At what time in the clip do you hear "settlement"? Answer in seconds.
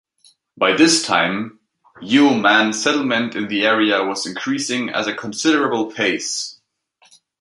2.73-3.35